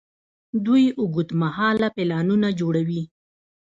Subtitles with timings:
[0.65, 3.03] دوی اوږدمهاله پلانونه جوړوي.